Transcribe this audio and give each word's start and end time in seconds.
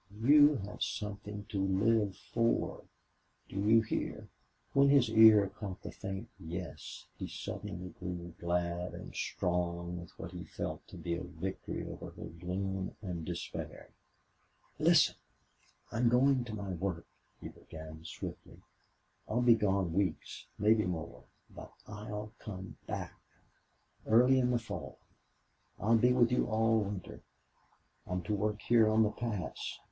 You 0.19 0.55
have 0.65 0.81
something 0.81 1.45
to 1.49 1.63
live 1.63 2.17
for!... 2.33 2.85
Do 3.47 3.57
you 3.57 3.81
hear?" 3.83 4.29
When 4.73 4.89
his 4.89 5.11
ear 5.11 5.47
caught 5.59 5.83
the 5.83 5.91
faint 5.91 6.27
"Yes" 6.39 7.05
he 7.19 7.27
suddenly 7.27 7.89
grew 7.99 8.33
glad 8.39 8.95
and 8.95 9.13
strong 9.13 9.99
with 10.01 10.09
what 10.17 10.31
he 10.31 10.43
felt 10.43 10.87
to 10.87 10.97
be 10.97 11.13
a 11.13 11.21
victory 11.21 11.87
over 11.87 12.09
her 12.09 12.25
gloom 12.29 12.95
and 13.03 13.23
despair. 13.23 13.91
"Listen. 14.79 15.13
I'm 15.91 16.09
going 16.09 16.45
to 16.45 16.55
my 16.55 16.69
work," 16.71 17.05
he 17.39 17.49
began, 17.49 18.03
swiftly. 18.03 18.57
"I'll 19.27 19.43
be 19.43 19.53
gone 19.53 19.93
weeks 19.93 20.47
maybe 20.57 20.85
more. 20.87 21.25
BUT 21.51 21.71
I'LL 21.87 22.33
COME 22.39 22.75
BACK!... 22.87 23.21
Early 24.07 24.39
in 24.39 24.49
the 24.49 24.57
fall. 24.57 24.97
I'll 25.79 25.95
be 25.99 26.11
with 26.11 26.31
you 26.31 26.47
all 26.47 26.79
winter. 26.79 27.21
I'm 28.07 28.23
to 28.23 28.33
work 28.33 28.63
here 28.63 28.89
on 28.89 29.03
the 29.03 29.11
pass.... 29.11 29.77